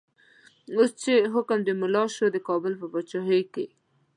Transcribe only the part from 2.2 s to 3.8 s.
دکابل په پاچایی کی